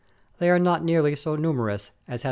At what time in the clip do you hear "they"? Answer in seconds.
0.39-0.49